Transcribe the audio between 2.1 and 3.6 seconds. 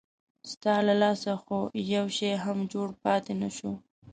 شی هم جوړ پاتې نه